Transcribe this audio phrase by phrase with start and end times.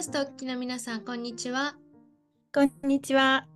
[0.00, 1.74] ャストお聞きの皆さん、こんにちは。
[2.54, 3.46] こんにちは。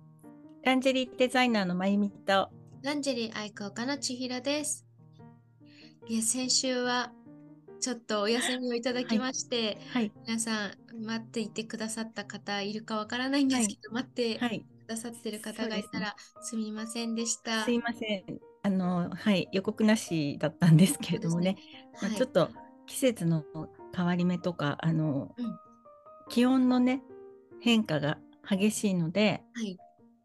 [0.63, 2.51] ランジェリーデザイナーのまゆみと。
[2.83, 4.85] ランジェリー愛好家の千尋です。
[6.07, 7.11] いや、先週は
[7.79, 14.39] ちょっとお休みをいただきまして、はいはい、皆さん待っていてくださった方いるかわからないんですけど、はい、待って
[14.85, 17.63] くださってる方がいたらすみませんでした。
[17.63, 18.23] すいません。
[18.61, 21.57] あのはい予告なしだったんですけれどもね、ね
[22.03, 22.51] まあ、ちょっと
[22.85, 23.43] 季節の
[23.95, 25.59] 変わり目とかあの、うん、
[26.29, 27.01] 気温のね
[27.59, 29.75] 変化が激しいので、はい、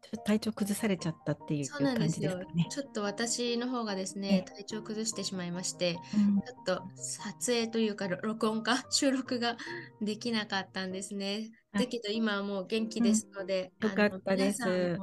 [0.01, 2.67] ちょっと体調崩されちゃったっていう感じですかね。
[2.69, 9.57] ちょっと私の方がですね、体調崩してしまいまして、うん、ちょっと撮影というか録音か収録が
[10.01, 11.51] できなかったんですね。
[11.73, 14.99] だけど今はもう元気ですので、うん、よかったです。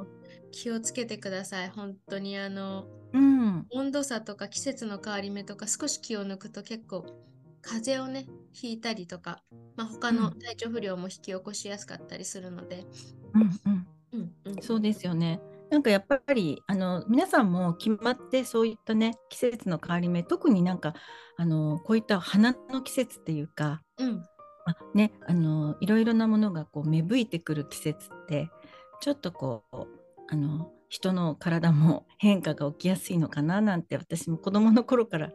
[0.51, 1.71] 気をつけてください。
[1.71, 7.05] 本当にあの、うん、温度差とか季節の変わり目とか少し気を抜くと結構
[7.62, 9.43] 風邪をねひいたりとか、
[9.77, 12.85] まあ、他の体調不良も引き起こしやすかったりするので。
[13.35, 13.87] うんうん。
[14.45, 15.40] うん、そうですよね。
[15.71, 20.95] なんかやっぱりあの皆さんも決まってそういったね季節の変わり目特になんか
[21.37, 24.23] あのこういった花の季節っていうか、うん。
[24.65, 28.51] あね、あのいろいろなものがこう芽吹いてくる季節って
[29.01, 29.77] ちょっとこう
[30.30, 35.30] あの人の体も変化が起きやすいのかななんて私も子どもの頃から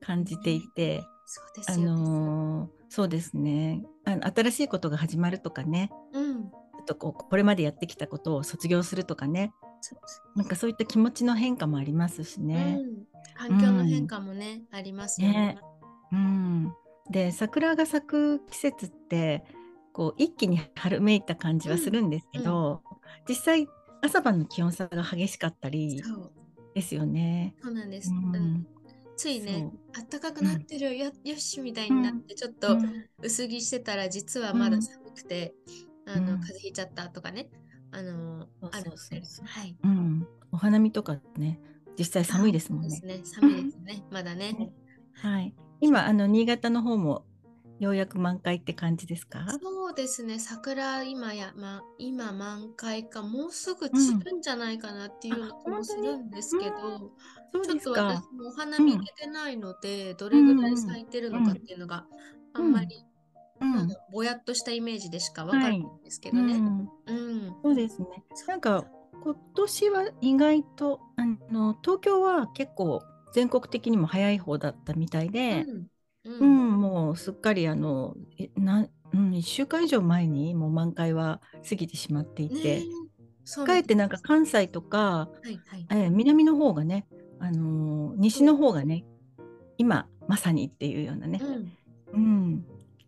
[0.00, 3.82] 感じていて、そうですあのそうですね。
[4.04, 6.50] あの新しいことが始まるとかね、うん、
[6.86, 9.52] とこうこれまでやってきたことを卒業するとかね。
[10.34, 15.34] なんかそういった気持ちの変化もありますしね、うん、環境の変化もね、うん、ありますよね。
[15.34, 15.58] ね。
[16.12, 16.74] うん、
[17.10, 19.44] で桜が咲く季節って
[19.92, 22.82] こう一気に春めいた感じはするんですけど、
[23.28, 23.66] 実際
[24.02, 26.02] 朝晩の気温差が激しかったり
[26.74, 27.54] ですよね。
[27.60, 28.66] そうなんです、うん
[29.16, 32.76] ついねあったかくなってる、うん、よよしみたいになってちょっと
[33.22, 35.54] 薄着してたら実はまだ寒くて、
[36.06, 37.48] うん、あの風邪ひいちゃったとかね
[37.92, 38.92] あのある
[39.44, 41.60] はい、うん、お花見とかね
[41.96, 43.00] 実際寒いですもんね。
[43.04, 43.20] ね。
[43.22, 44.02] 寒いですね。
[44.10, 44.72] まだね。
[45.12, 45.54] はい。
[45.80, 47.24] 今あの新潟の方も
[47.78, 49.46] ようやく満開って感じですか？
[49.62, 50.40] そうですね。
[50.40, 57.10] 桜今や、ま、今満開かもうすぐ散るんじゃないかなっていうの気もするんですけど、うん、
[57.62, 62.06] ちょっと私もお花見れてないので、うん、どれぐらい咲いてるのかっていうのが
[62.52, 63.04] あんまり、
[63.60, 66.54] うん、ぼやっとしたイメージでしかわかんないんですけどね。
[66.54, 67.56] はい、うん。
[67.62, 68.08] そうですね。
[68.48, 68.84] なんか
[69.22, 75.86] 今年は意外とあの東京は結構全国的にも早い方だったみたいで、うん。
[76.24, 78.14] うん、もうすっかりあの
[78.56, 82.84] な、うん、1週間以上前にもう満開は過ぎてしまっていて、ね、
[83.66, 87.06] かえってなんか関西とか、はいはい、えー、南の方がね、
[87.44, 89.04] あのー、西の方がね、
[89.76, 91.40] 今まさにっていうようなね、
[92.12, 92.64] うん、うん、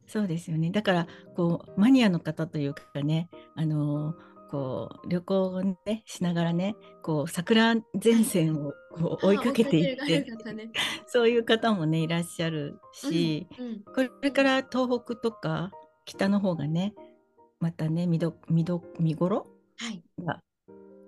[0.06, 0.70] そうですよね。
[0.70, 10.20] だからこうマニアの方というかね、あのーこう旅行をねしながらねこう桜前線をこう追いかけていって、
[10.54, 10.70] ね、
[11.06, 15.72] そういう方もねいらっしゃるし、うんうん、これから東北とか
[16.04, 16.94] 北の方がね
[17.58, 19.46] またね見ど見ど見頃
[20.24, 20.40] が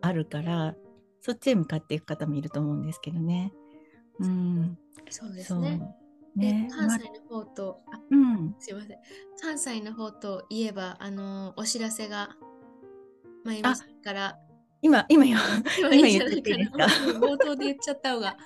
[0.01, 0.77] あるから、はい、
[1.21, 3.53] そっちへ向かっていく方もいると思うんですけどね。
[4.21, 4.79] うん、
[5.11, 5.81] そうですね。
[6.37, 8.99] ね、関西の方と、ま、うん、すいません。
[9.41, 12.37] 関西の方といえばあのお知らせが
[13.45, 14.39] まゆみさんから。
[14.81, 15.41] 今今今
[15.81, 16.87] 今言っていいですか？
[17.19, 18.37] 冒頭で言っちゃった方が。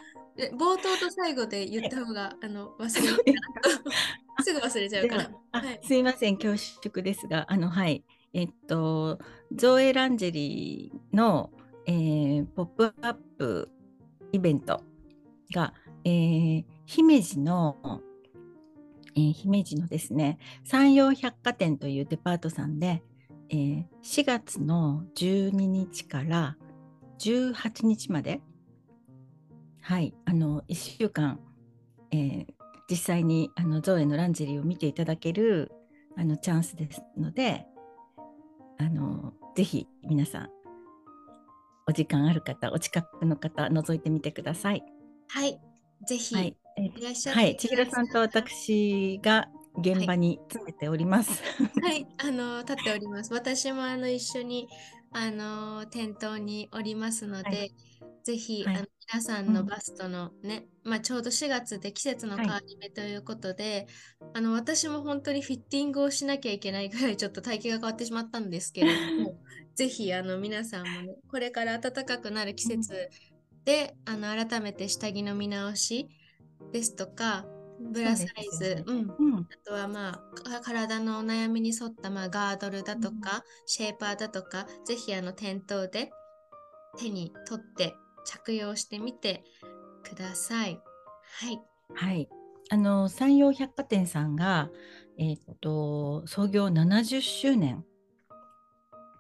[0.59, 2.91] 冒頭と最後で言った方が あの忘れ
[4.43, 5.31] すぐ忘れちゃうから。
[5.53, 8.03] はい、すいません恐縮ですがあのはい。
[8.33, 9.19] えっと
[9.55, 11.51] ゾーエランジェリーの、
[11.87, 13.69] えー、ポップアップ
[14.33, 14.83] イベント
[15.55, 18.01] が、えー、姫路の、
[19.15, 23.03] えー、姫路のですね山陽百貨店というデパートさんで
[23.53, 26.57] えー、4月の12日から
[27.19, 28.41] 18日まで、
[29.83, 31.39] はい、あの1週間、
[32.11, 32.47] えー、
[32.89, 35.71] 実際にあのゾエのランジェリーを見ていただける
[36.17, 37.67] あのチャンスですので
[38.79, 40.51] あのぜひ皆さん
[41.87, 44.85] お時間ある方お近くの方覗いてみてください。
[45.29, 45.61] はい。
[46.07, 49.49] ぜひ、はい、いらっしゃはい、千尋さんと私が
[49.79, 51.43] 現場に詰めております。
[51.83, 53.33] はい、あの立っております。
[53.33, 54.69] 私もあの一緒に
[55.13, 57.75] あの店頭におりますので、はい、
[58.23, 63.87] ぜひ、はい、あの皆さんのバストのね、うん、まあ、ちょうど4月で季節の変わり目ということで、
[64.21, 69.39] はい、あの私も本当にフィッティングをしなきゃいけないぐらいちょっと体型が変わってしまったんですけれども、
[69.75, 73.11] ぜひあの皆さんもね、これから暖かくなる季節
[73.65, 76.09] で、うん、あの改めて下着の見直し
[76.73, 77.45] ですとか、
[77.91, 83.23] ブラサイズ、ね、うん、うん、あとはまあ体のお悩みに沿ったまあガードルだとか、うん、
[83.67, 86.11] シェーパーだとかぜひあの店頭で
[86.99, 89.45] 手に取って着用してみて
[90.03, 90.81] ください。
[91.41, 91.61] はい。
[91.95, 92.29] はい。
[92.71, 94.71] あの山陽百貨店さんが
[95.19, 97.85] えっ、と創業70周年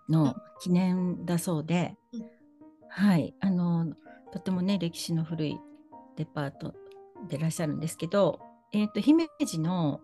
[0.08, 2.22] の記念だそうで、うん、
[2.88, 3.94] はいあの
[4.32, 5.58] とてもね歴史の古い
[6.16, 6.74] デパート
[7.28, 8.40] でいらっしゃるんですけど、
[8.72, 10.00] えーと、姫路の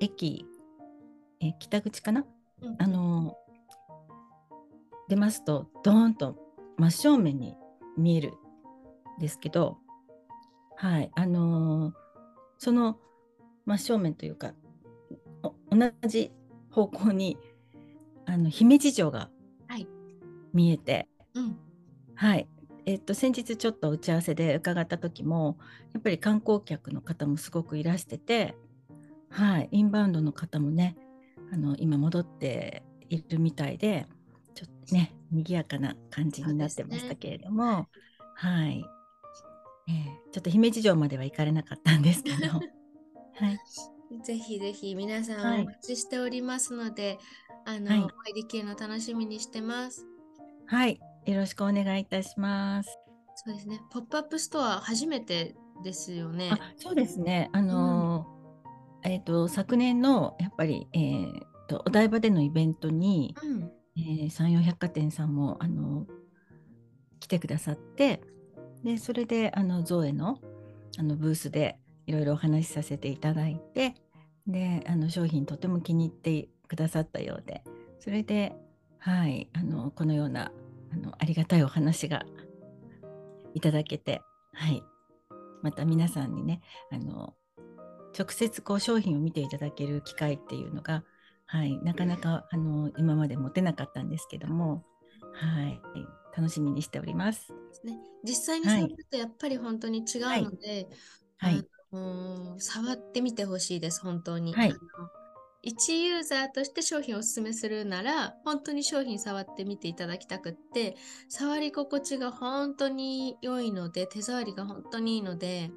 [0.00, 0.46] 駅、
[1.40, 2.24] えー、北口かな、
[2.62, 3.36] うん、あの
[5.08, 6.36] 出ますとドーンと
[6.78, 7.56] 真正面に
[7.96, 8.32] 見えるん
[9.22, 9.78] ですけど、
[10.76, 11.94] はいあのー、
[12.58, 12.98] その
[13.64, 14.52] 真正面というか
[15.70, 16.32] 同じ
[16.70, 17.38] 方向に
[18.26, 19.30] あの姫路城が
[20.52, 21.56] 見えて、はい、うん、
[22.14, 22.48] はい。
[22.84, 25.56] えっと、先日ちょっと打ち合わせで伺った時も
[25.94, 28.56] やっぱり観光客の方もすごくいらしてて、
[29.30, 30.96] はい、インバウンドの方もね
[31.52, 34.08] あの今戻っているみたいで
[34.54, 37.88] ちょっとね賑やかな感じになってましたけれども、ね、
[38.34, 38.84] はい、
[39.88, 43.58] えー、ちょっと姫路城までは行かれなかったんですけど、 はい、
[44.22, 47.18] ぜひぜひ皆さんお待ちしておりますので、
[47.64, 50.06] はい、あの、はい、お会いできるの楽しみにしてます。
[50.66, 52.98] はい、よろしくお願いいたします。
[53.34, 53.80] そうですね。
[53.90, 56.50] ポップアップストア初めてですよね。
[56.76, 57.50] そうですね。
[57.52, 66.06] あのーうん、えっ、ー、と昨年のやっぱりえっ、ー、とお台場でのイベントに、うん、えー、山陽百貨店さんもあの
[67.20, 68.20] 来てくださって、
[68.84, 70.38] でそれであのゾエの
[70.98, 73.94] あのブースでいろいろお話しさせていただいて、
[74.46, 77.62] であの商品とても気に入ってくださったようで、
[77.98, 78.54] それで
[78.98, 80.52] はいあのこのような
[80.92, 82.24] あのありがたいお話が
[83.54, 84.20] いただけて、
[84.52, 84.82] はい、
[85.62, 87.34] また皆さんにねあの
[88.18, 91.04] 直接こう商品を見ていただける機会っていうのが、
[91.46, 94.84] はい、なかなかあの今まで持てなかったんですけども、
[95.32, 95.80] はい、
[96.36, 97.52] 楽しみにしております。
[97.84, 100.88] ね、実際に触るとやっぱり本当に違うので、
[101.36, 104.52] はい、はい、うん触ってみてほしいです本当に。
[104.54, 104.74] はい。
[105.64, 110.96] 一ユーザーとして商品をおすすめするなら、本当に商品触ってみていただきたくって、
[111.28, 115.70] 触り心地が本当に良いので、手触りが本当にいいので、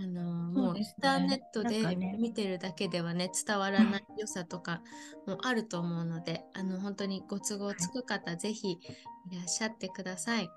[0.00, 4.80] あのもうインターネットで見てるだけではね、伝わらない良さとか
[5.26, 8.78] もあると思うので、あの本当にご都合つく方、はい、ぜひい
[9.34, 10.48] らっしゃってください。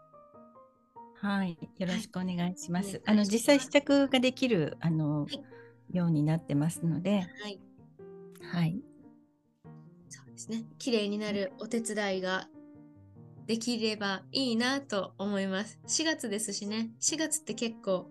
[1.16, 2.90] はい、よろしくお願いします。
[2.90, 7.60] はい、あの実際試着ができるあの、はい、ようになってますので、はい、
[8.42, 8.82] はい。
[10.10, 10.66] そうですね。
[10.78, 12.48] 綺麗になるお手伝いが
[13.48, 15.80] できればいいなと思います。
[15.88, 16.92] 4月ですしね。
[17.02, 18.10] 4月って結構、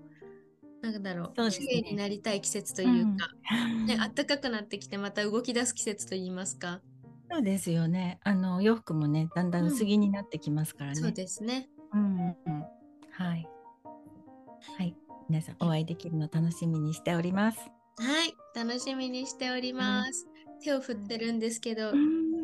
[0.83, 6.81] なんだろう、う綺麗になりたい季節というか、うん、ね、暖かくなってきてまた動き出す季節といいますか。
[7.31, 8.19] そうですよね。
[8.25, 10.99] あの洋服もね、だんだん薄着になってきますからね。
[10.99, 11.69] うん、そうですね。
[11.93, 12.35] うん、うん、
[13.11, 13.49] はい。
[14.79, 14.97] はい。
[15.29, 17.59] 皆さんお会いできるの楽しみにしております。
[17.99, 20.27] はい、楽しみにしております。
[20.61, 21.93] 手を振ってるんですけど、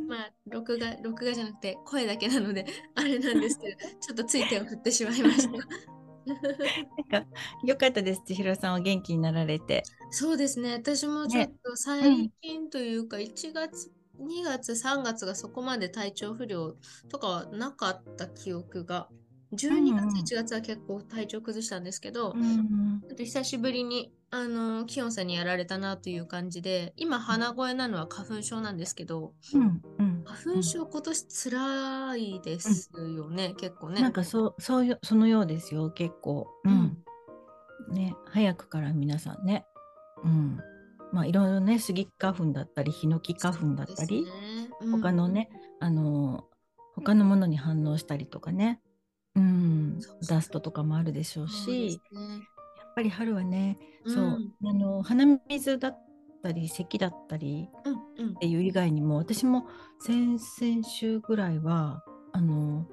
[0.09, 5.96] まあ、録画、録画じゃなくて声だけなので、あれなんですけど、ちょっとつい手を振ってしまいました。
[7.09, 7.29] なんか
[7.65, 9.89] 良かったです千尋さんは元気になられて。
[10.11, 10.73] そうですね。
[10.75, 16.77] 私もちょっと最近というか1月、ね、2月3月がそこまで体調不良
[17.09, 19.09] とかはなかった記憶が
[19.53, 34.03] 12月、1月は結構体調崩したんですけど、うん、ちょっと久しぶりにあのキヨンさんにやられたなという感じで今鼻声なのは花粉症なんですけど、うんうん、花粉症今年つらいですよね、結構ね。
[34.03, 36.49] なんかそうそういうそのようですよ結構。
[36.65, 36.99] うん。
[37.93, 39.65] ね早くから皆さんね。
[40.25, 40.59] うん。
[41.13, 44.31] まあいろいろねスギ花粉だったりヒノキ花粉だったり、ね。
[44.81, 46.47] うん、他のねあの
[46.97, 48.81] 他のものに反応したりとかね
[49.37, 52.41] うん、ダストとかもあるでしょうし、うね、やっ
[52.97, 54.39] ぱり春はね、うん、そう。
[54.65, 55.99] あの鼻水だっ
[56.43, 57.69] たり咳だったり
[58.35, 59.67] っていう以外にも、私も
[60.01, 62.03] 先々週ぐらいは
[62.33, 62.87] あの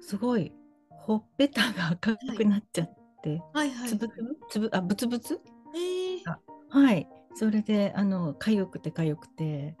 [0.00, 0.52] すごい
[0.88, 3.70] ほっぺたが赤くなっちゃって、はい。
[3.86, 4.38] つぶつぶ？
[4.50, 5.40] つぶあブツブツ、
[5.74, 5.78] え。
[6.78, 7.08] ー、はい。
[7.34, 9.74] それであの痒くて痒くて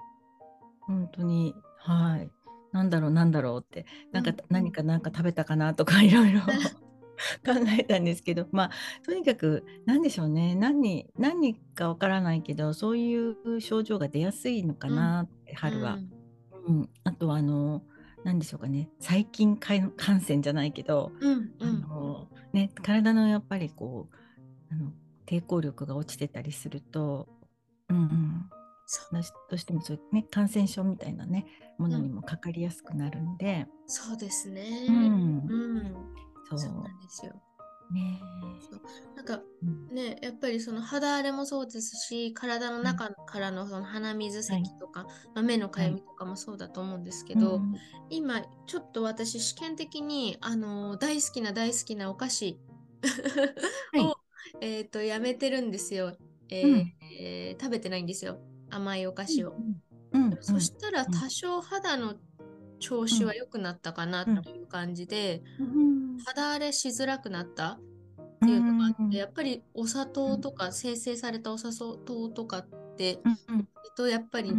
[0.80, 2.30] 本当にはい
[2.72, 3.86] なんだろうなんだろうって。
[4.12, 6.40] なんか何か何か食べたかなとか いろいろ
[7.44, 8.70] 考えたんですけどまあ
[9.04, 10.54] とにかく何でしょうね。
[10.54, 15.98] 何何かわからないけどそういう症状が出やすいのかなって、春は、
[16.66, 17.82] うん、あとはあの
[18.24, 18.88] 何でしょうかね。
[19.00, 24.92] 細菌感染じゃないけど、うんうん、あのね、体のやっぱりこうあの
[25.26, 27.28] 抵抗力が落ちてたりすると、
[27.88, 28.50] うんうん、
[29.10, 29.18] ど
[29.54, 31.46] うしてもそうね感染症みたいなね
[31.78, 34.86] ものにもかかりやすくなるんで、うん、そうですね。
[34.88, 36.72] うん、うん、そう。
[36.72, 37.32] なんですよ。
[37.92, 38.20] ね。
[38.60, 38.80] そう。
[39.16, 39.40] なんか、
[39.90, 47.62] ねやっぱりその肌荒れもそうですし体の中からのその鼻水咳とか、はい、まあ、目のかゆみとかもそうだと思うんですけど、は
[48.10, 52.60] い、今ちょっと私試験的にあの大好きな大好きなお菓子
[53.96, 54.14] を、はい、
[54.60, 56.16] えーと、やめてるんですよ、
[56.48, 58.38] えー、うん、えー、食べてないんですよ
[58.72, 59.54] 甘いお菓子を。
[60.12, 62.14] うん、そしたら多少肌の
[62.78, 65.42] 調子は良くなったかなという感じで、
[66.26, 67.80] 肌荒れしづらくなったっ
[68.40, 74.52] ていうのがあって、やっぱりお砂糖とか生成されたお砂糖とかって、うん、とやっぱり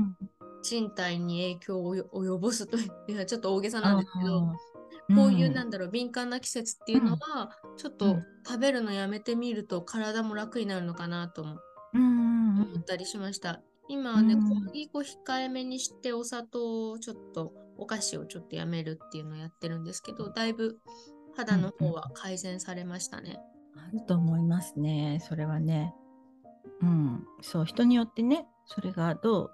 [0.63, 4.53] 人体に影響を及ぼすというのはちょっと大げさなんですけど、
[5.15, 8.17] こういうなんだろう敏感な季節っていうのは、ちょっと
[8.47, 11.55] 食べるのやめてみると体も楽になるのかなと思
[12.79, 13.61] ったりしました。
[13.89, 20.79] 今はね、小麦粉控えめにしてお砂糖をちょっとお菓子をちょっとやめるっていうのをやってるんですけど、だいぶ
[21.35, 23.39] 肌の方は改善されましたね。
[23.75, 25.93] あると思いますね、それはね。
[26.81, 29.51] うん、そう人によってね、それがどう、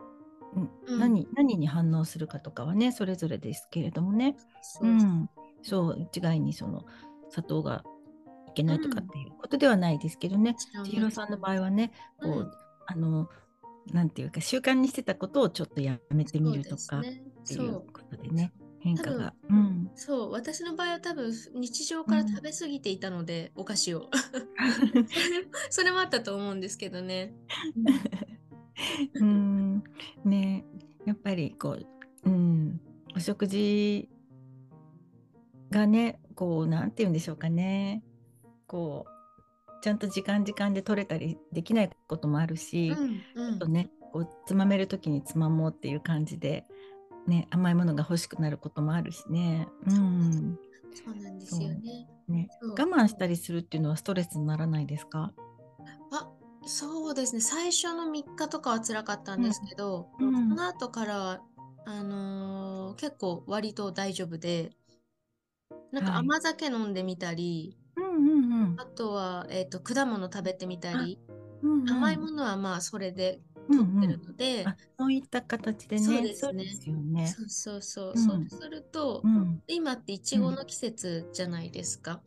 [0.90, 4.36] うん、何何に反応するかとかはね、それぞれですけれどもね。
[4.62, 5.30] そう、うん、
[5.64, 6.86] そう一概にその
[7.30, 7.84] 砂糖が
[8.48, 12.52] いけないとかっていうことではないですけどね、千尋さんの場合はね、こう、
[12.88, 13.30] あの
[13.94, 17.04] なんていうか習慣にしてたことをちょっとやめてみるとかっ
[17.48, 18.54] ていうことでね。
[18.82, 20.32] 変化が、うん、そう。
[20.32, 24.10] 私の場合は多分日常から食べ過ぎていたので、うん、お菓子を。
[25.70, 27.34] それもあったと思うんですけどね。
[29.16, 29.84] うん。
[30.24, 30.66] ね。
[31.06, 32.80] やっぱりこう、うん、
[33.16, 34.10] お食事
[35.72, 38.04] がねこうなんて言うんでしょうかね。
[38.68, 39.19] こう
[39.82, 46.66] ちゃんと時間時間で取れたりできないこともあるし、うんうん、ちょっとねこうつまめる時につまもうっていう感じで、
[47.28, 49.68] ね、甘いものが欲しくなることもあるしね。
[49.86, 50.60] うん、
[50.94, 52.08] そうなんですよね。
[52.28, 55.32] ね我慢したりするっていうのはストレスにならないですか？
[56.12, 56.30] あ
[56.66, 57.42] そうですね。
[57.42, 61.42] 最初の3日とかは辛かったんですけど、うん、その後からは
[61.86, 64.72] あのー、結構割と大丈夫で
[65.92, 67.79] なんか甘酒飲んでみたり、はい
[68.50, 68.72] うんうん。
[68.74, 71.20] うん、あとは、えーと、果物食べてみたり、
[71.62, 76.02] うんうん、甘いものはまあそれで取ってるので、うんうん、そういった形でね。
[76.02, 76.66] そうですね。
[76.86, 77.28] そうね。
[77.28, 82.22] そうそうそう、うん、そうすると、うん、今っていちごの季節じゃないですか、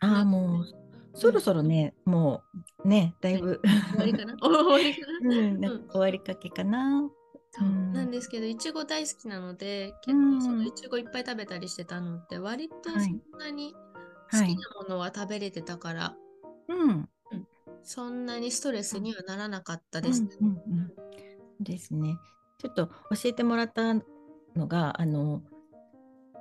[0.00, 2.42] ああもうそろそろね、も
[2.84, 4.36] うねだいぶ、終わりかな？
[4.42, 7.08] 終わりかな,、うん、な終わりかけかな、
[7.92, 13.74] なんですけどいちご大好きなので結構そのいちごいっぱい食べたりしてたので、割とそんなに
[14.40, 16.16] 好きなものは食べれてたから、は
[16.68, 17.08] い、うん、
[17.82, 20.28] そんなにストレスにはならなかったですね。
[20.40, 22.16] うんうんうん、ですね。
[22.58, 22.94] ちょっと教
[23.26, 23.94] えてもらった
[24.56, 25.42] のがあの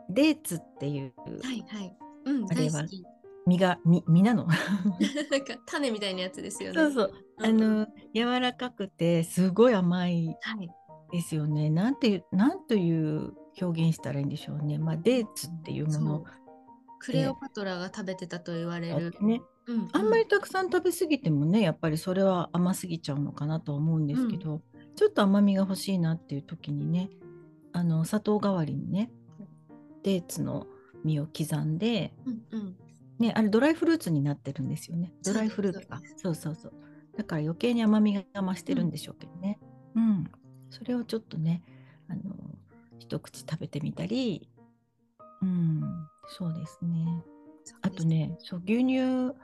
[0.10, 2.84] デーツっていう、はいはいうん、あれは
[3.46, 4.48] 実が実実なの？
[5.32, 6.76] なんか種みたいなやつですよね。
[6.76, 10.38] そうそう、あの柔らかくてすごい甘い
[11.12, 11.64] ですよね。
[11.64, 14.78] はい、なんていうなんという表現したらいいんでしょうね。
[14.78, 16.24] まあデーツっていうもの。
[17.04, 19.14] クレオパトラが食べてたと言われる。
[19.20, 24.62] ね、うん、あんまりたくさん食べ過ぎてもねやっぱりそれは甘すぎちゃうのかなと思うんですけど、うん、
[24.96, 27.10] ちょっと甘みが欲しいなっていう時にね
[27.74, 29.12] あの砂糖代わりにね
[30.04, 30.66] デーツの
[31.04, 32.76] 実を刻んで、うんうん、
[33.20, 35.14] ね、あれドライフルーツになってるんですよね。
[35.26, 36.74] ドライフルーツかそうそうそう。
[37.18, 39.60] だから余計に甘みが増してるんでしょうけどね、
[39.96, 40.32] うん、うん、
[40.70, 41.62] それをちょっとね
[42.08, 42.22] あの
[42.98, 44.48] 一口食べてみたり。
[45.42, 47.06] うんそうですね。
[47.82, 49.36] あとねそう牛乳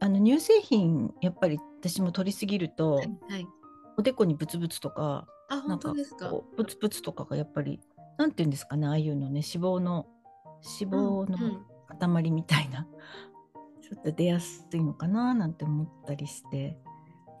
[0.00, 3.46] あの乳製品やっぱり私も取りすぎると、はいはい、
[3.98, 6.32] おでこにブツブツとかあ本当ですか？
[6.56, 7.80] ブツブツとかがやっぱり
[8.18, 10.06] なんていうんですかねああいうのね脂肪の
[10.80, 11.60] 脂肪の
[11.98, 12.86] 塊みたいな、
[13.54, 16.78] うんうん、ちょっと出やすいのかななんて思ったりして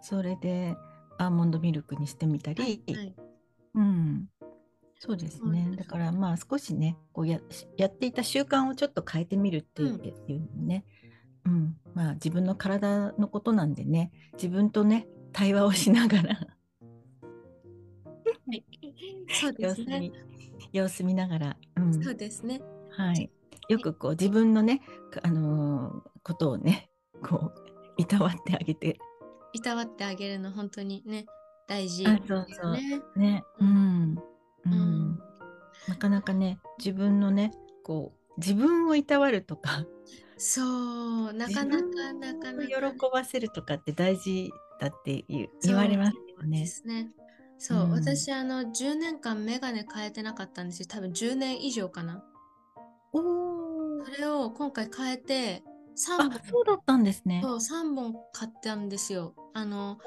[0.00, 0.74] それで
[1.18, 3.16] アーモンドミルクにしてみたり、はいはい、
[3.74, 4.26] うん
[5.02, 7.40] そうですね、だからまあ少しねこうや
[7.78, 9.98] やっていた習慣をちょっと変えてみるっていうの
[10.66, 10.84] ね、
[11.46, 14.12] うん、うん、まあ自分の体のことなんでね。
[14.34, 16.34] 自分とね対話をしながら。
[16.34, 16.44] は
[18.52, 18.62] い、
[19.40, 20.12] そうですね。
[20.70, 22.60] 様子見ながら、うん、そうですね。
[22.90, 23.30] はい。
[23.70, 24.82] よくこう自分のね、
[25.22, 26.90] あのー、ことをね
[27.22, 27.54] こう
[27.96, 28.98] いたわってあげて。
[29.54, 31.24] いたわってあげるの本当にね
[31.66, 33.18] 大事、ね、そうそう。
[33.18, 33.42] ね。
[33.60, 34.18] うん、
[34.66, 35.18] うん、
[35.88, 37.52] なかなかね自分のね
[37.82, 39.84] こう自分をいたわるとか。
[40.38, 40.62] そ
[41.30, 41.32] う。
[41.34, 44.50] なかなかなかなか、喜ばせるとかって大事
[44.80, 46.60] だって言われますよね。
[46.60, 47.10] ですね。
[47.58, 50.86] そう、うん、私あの10年間メガネ変えてなかったんですよ。
[50.88, 52.24] 多分10年以上かな。
[53.12, 53.20] お
[54.02, 55.62] それを今回変えて
[55.96, 56.40] 3本。
[56.48, 57.40] そうだったんですね。
[57.42, 59.34] そう3本買ったんですよ。
[59.52, 59.98] あの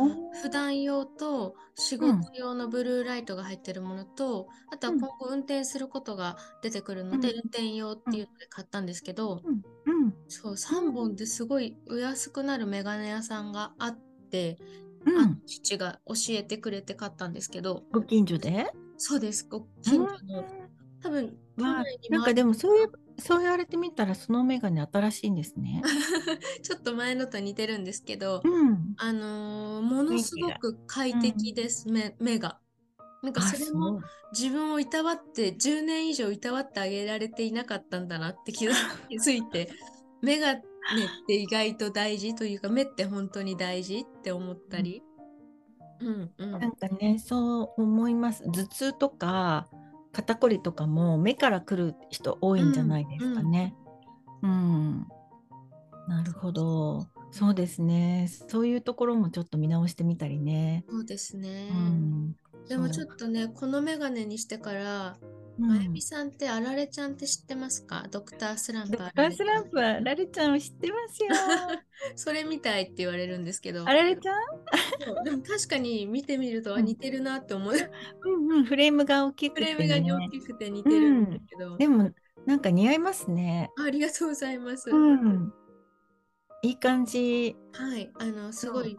[0.42, 14.00] 普段用と仕事用のブルーライトが入ってるものと、うん、あとは今後運転することが出てくるので、うん、運転用っていうので買ったんですけど、うん、そう3本ですごいお安くなるメガネ屋さんがあっ
[14.32, 14.58] て、
[15.06, 17.84] うん、父が教えてくれて買ったんですけど。
[17.92, 18.72] ご近所で？
[18.98, 19.46] そうです。
[19.50, 20.46] ご近所の。
[21.02, 25.82] 多分なんかでもそういうそう言われてみたらそのメガネ新しいんですね。
[26.64, 32.60] ちょっと前のと似てるんですけど、うん、あのー、ものすごく快適です、うん、目目が。
[33.22, 34.02] なんかそれも
[34.38, 38.68] 自分をいたわって10年以上いたわってあげられていなかったんだなって気
[39.18, 39.70] づいて。
[40.22, 45.04] 目がねって意外と大事というか目って本当に大事って思ったり。
[46.00, 48.44] うんうん、なんかねそう思います。
[48.50, 49.70] 頭痛とか
[50.14, 53.76] 肩こりとかも目からくる人多いんじゃないですかね。
[54.42, 55.08] うん、うん、
[56.08, 57.08] なるほど。
[57.32, 58.30] そうですね。
[58.48, 60.86] そういうところもちょっと見直してみたりね。
[60.88, 61.70] そうですね。
[61.72, 62.36] うん、
[62.70, 65.18] でもちょっとね、このメガネにしてから
[65.58, 68.06] まゆみさんってあられちゃんって知ってますか？
[68.10, 71.30] ドクタースランプドクタースランプはあられちゃんを知ってますよ。
[72.16, 73.88] それみたいって言われるんですけど。
[73.88, 75.24] あられちゃん？
[75.24, 77.74] でも確かに見てみると似てるなって思う。
[77.74, 82.12] うんうん、フレームが大きくて、ね、フレームが大きくて似てるんだけど、うん、でも
[82.46, 83.72] なんか似合いますね。
[83.78, 84.90] ありがとうございます。
[84.90, 85.54] うん、
[86.64, 87.56] いい感じ。
[87.74, 88.98] はい、あのすごい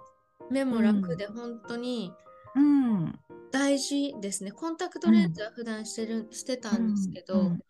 [0.50, 2.12] 目も楽で本当に。
[2.56, 3.18] うん、
[3.52, 4.52] 大事ですね。
[4.52, 7.62] コンタクトレンズは普段してる、してたんですけど、うん、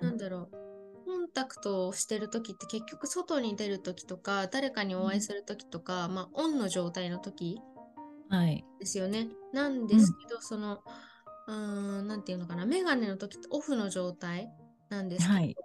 [0.00, 0.60] なんだろう。
[1.06, 7.60] コンタクトをしてる時って結局外に出る時とか誰かにお会いする時とか、まあオンの状態の時
[8.78, 9.18] ですよね。
[9.18, 10.82] はい、なんですけど、うん、その
[11.48, 12.64] うんなんていうのかな。
[12.66, 14.52] メガネの時ってオフの状態
[14.88, 15.56] なんですけど、はい、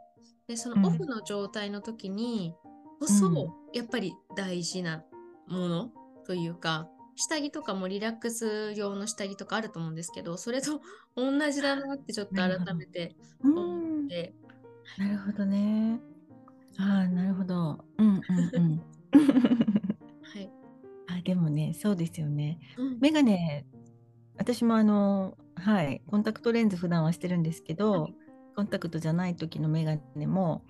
[0.48, 2.56] でそのオフの状態の時に
[3.00, 5.04] こそ、やっぱり大事な
[5.48, 5.92] もの
[6.26, 10.82] というか、下着とかもリラックス用の下着とかあると思うんですけどそれと
[11.16, 14.34] 同じだなってちょっと改めて思って。
[14.98, 16.00] なるほどね。
[16.78, 17.84] ああなるほど。
[17.98, 18.22] うんうん
[18.54, 18.82] うん。
[20.22, 20.50] はい。
[21.08, 22.60] あでもねそうですよね。
[22.78, 23.66] うん、メガネ
[24.38, 28.16] 私もあのはいコンタクトレンズ普段はしてるんですけど、はい、
[28.56, 30.64] コンタクトじゃない時のメガネも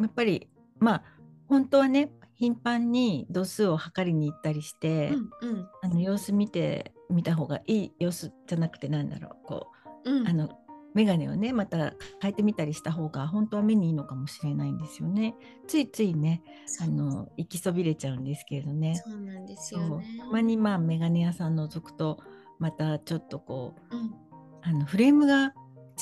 [0.00, 1.04] やっぱりまあ
[1.48, 2.10] 本当はね
[2.42, 9.68] 頻繁に度数を測りに行ったりして、うんうん、あの様子見てみた方がいい様子じゃなくてなんだろうこ
[10.04, 10.48] う、うん、あの
[10.92, 15.36] 眼鏡をねまた変えてみたりした方が本当は目にいいのかもしれないんですよね。
[15.68, 16.42] ついついね
[16.80, 18.96] あの行きそびれちゃうんですけれどね。
[18.96, 20.18] そうなんですよね。
[20.18, 22.18] たまにまあ眼鏡屋さん覗くと
[22.58, 24.14] またちょっとこう、うん、
[24.62, 25.54] あのフレームが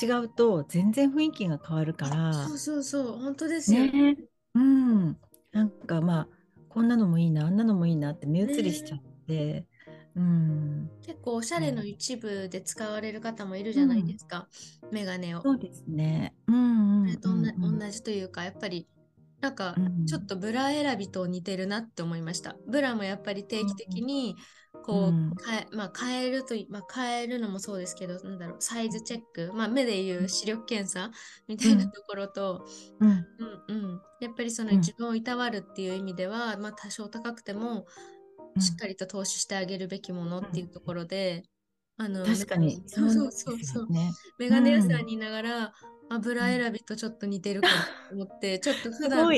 [0.03, 2.33] 違うと全然雰囲気が変わるから。
[2.33, 4.17] そうそうそう本当ですよね。
[4.55, 5.19] うん
[5.53, 6.29] なんかまあ
[6.69, 9.67] こんなのもいいなあんなのもいいなって目移りしちゃって、
[10.15, 14.49] うん、結構おしゃれの一部で使われる方もいるじゃないですか、
[14.83, 15.43] うん、メガネを。
[15.43, 16.35] そうですね。
[16.47, 18.87] うんうんうん、同じというかやっぱり
[19.41, 19.75] なんか
[20.07, 22.57] ちょっとブラ選びと似てるなって思いました。
[22.69, 24.37] ブラもやっぱり定期的に
[24.83, 31.11] こう、まあ、変えると、まあ、変えるのもそうですけどなんだろうサイズチェック、まあ、目でいう視力検査
[31.49, 32.67] みたいなところと、
[33.01, 33.25] うん、うん
[33.69, 34.01] うん。
[34.21, 37.87] やっぱりその自分をいたわるっていう意味では、まあ、多少高くても
[38.59, 41.45] しっかりと投資してあげるべきものっていうところで、
[41.97, 42.83] あの確かに。
[42.87, 45.07] そうそうそうそう、ね、メガネ屋さん。
[45.07, 45.73] にいながら、
[46.11, 47.69] 油選びとちょっと似てるか
[48.09, 49.31] と思って、 ちょっと普段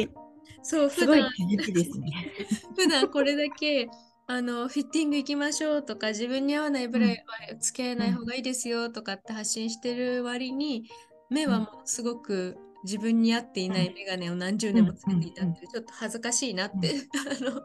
[0.62, 1.28] そう普段
[2.76, 3.88] 普段これだけ
[4.26, 7.16] あのフィッティング行きましょうとか自分に合わないブラは
[7.60, 10.88] つけない方がいいですよとかって発信してる割に
[11.30, 16.94] 目はものすごく自分に合っていない眼鏡を何十年もつけていたってちょっと恥ずかしいなって
[17.40, 17.62] あの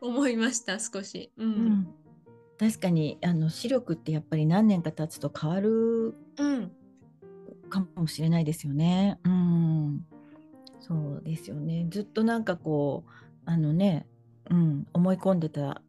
[0.00, 1.32] 思いました少し。
[1.36, 1.94] うん、うん、
[2.58, 6.14] 確かにあの視力ってやっぱり何年か経つと変わる
[7.68, 9.18] かもしれないですよね。
[9.24, 10.06] うん、
[10.80, 11.86] そうですよね。
[11.90, 13.10] ずっとなんかこう
[13.44, 14.06] あのね
[14.50, 15.82] うん、思い込んでた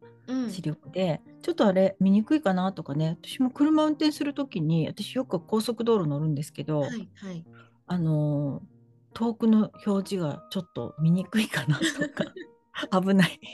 [0.50, 7.44] 視力で、うん、ちょっとあれ見にくいかなとかね私も車運転する時に私よく高速道路乗るんですけど、はいはい、
[7.86, 8.62] あの
[9.14, 12.32] 遠くの表示がちょっと見にくいかなとか
[13.00, 13.40] 危ない。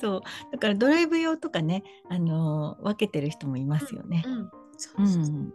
[0.00, 0.22] そう。
[0.52, 4.24] だからドライブ用とかね、あの分けてる人もいますよね。
[4.26, 5.54] うん、そうそうそう、うん、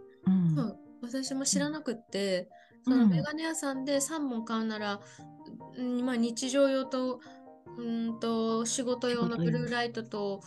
[1.02, 2.48] 私も知らなくって、
[2.84, 5.00] そのメガネ屋さんで3本買うなら、
[5.76, 7.20] うん、まあ、日常用と
[7.78, 10.42] うんと仕事用のブルーライトと、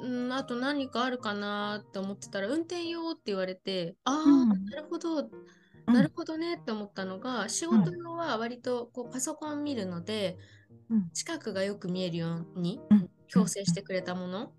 [0.00, 5.28] うん、あと何かあるかなって思ってたら運転用って言われてああ、うん、なるほど
[5.86, 10.36] なるほどねって思ったのが、仕事用は割とこうパソコン見るので、
[11.14, 12.78] 近くがよく見えるように
[13.32, 14.52] 矯正してくれたもの、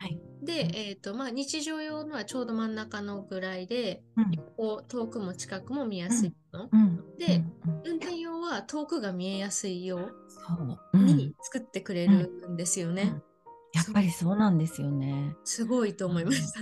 [0.43, 4.03] で、えーとまあ、日常用のはちょうど真ん中のぐらいで、
[4.57, 6.69] こう遠くも近くも見やすいの、
[7.17, 7.43] で、
[7.85, 10.11] 運転用は遠くが見えやすいよ
[10.93, 13.13] うに作ってくれるんですよね。
[13.73, 15.35] やっぱりそうなんですよね。
[15.43, 16.61] すごいと思いました。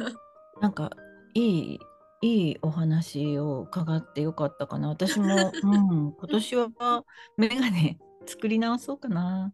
[0.61, 0.91] なんか
[1.33, 1.79] いい
[2.21, 4.89] いいお話を伺ってよかったかな。
[4.89, 7.03] 私も、うん、今年は
[7.37, 9.53] メガネ作り直そうかな。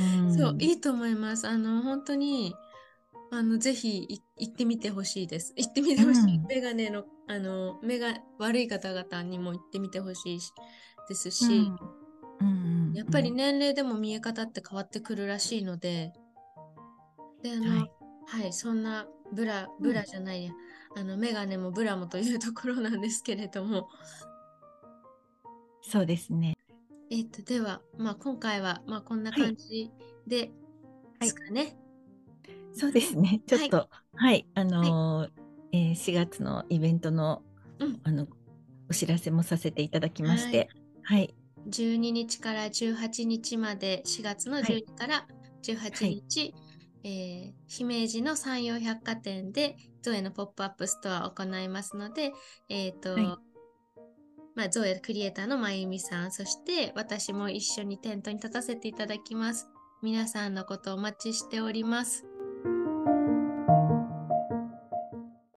[0.00, 1.46] うん、そういいと思います。
[1.46, 2.54] あの本当に
[3.30, 5.54] あのぜひ行ってみてほしいです。
[5.56, 6.36] 行ってみてほしい。
[6.36, 10.40] うん、メガネのあの目が悪い方々にも行ってみてほしい
[11.08, 11.70] ですし、
[12.40, 16.12] うん、やっぱり年齢でも見え方って変わってくるらしいので、
[17.42, 17.86] であの、は
[18.40, 20.52] い、はい、そんなブラブラじゃないや、
[20.96, 23.88] あのメガネもブラもというところなんですけれども。
[25.80, 26.54] そうですね。
[27.12, 29.90] えっ、とでは、まあ、今回は、まあ、こんな感じ
[30.26, 30.50] で、
[31.20, 31.76] ですかね、はい。
[32.72, 33.42] そうですね。
[33.46, 35.30] ちょっと、はい、はい、あのー、
[35.72, 37.42] えー、4月のイベントの、
[37.80, 38.26] うん、あの
[38.88, 40.70] お知らせもさせていただきまして、
[41.02, 41.34] はい、はい、
[41.68, 45.26] 12日から18日まで4月の12日から
[45.62, 46.54] 18日、はい、
[47.04, 52.32] えー、姫路の山陽百貨店でゾエのポップアップストアを行いますので、
[52.70, 53.38] えっ、ー、と、
[54.54, 59.68] まあ、ゾエクリエイターのまゆみさん、そして私も一緒に店頭に立たせていただきます。
[60.02, 62.31] 皆さんのことをお待ちしております。